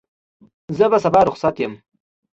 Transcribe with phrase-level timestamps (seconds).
[0.77, 1.73] زه به سبا رخصت یم.